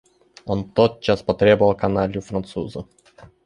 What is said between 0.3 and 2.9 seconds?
Он тотчас потребовал каналью француза.